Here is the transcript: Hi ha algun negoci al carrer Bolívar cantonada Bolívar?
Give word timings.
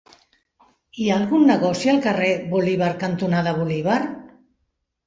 Hi 1.01 1.09
ha 1.09 1.17
algun 1.23 1.45
negoci 1.51 1.93
al 1.93 2.01
carrer 2.09 2.33
Bolívar 2.55 2.91
cantonada 3.05 3.57
Bolívar? 3.61 4.03